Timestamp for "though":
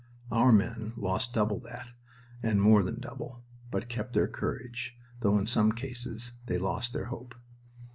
5.19-5.37